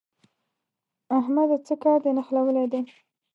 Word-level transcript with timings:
احمده! 1.17 1.57
څه 1.67 1.73
کار 1.83 1.97
دې 2.03 2.11
نښلولی 2.17 2.65
دی؟ 2.71 2.81